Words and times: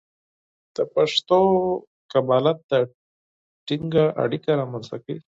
د 0.75 0.77
پښتو 0.93 1.39
قبالت 2.13 2.57
د 2.71 2.73
ټینګه 3.65 4.05
اړیکه 4.23 4.51
رامنځته 4.61 4.97
کوي. 5.03 5.21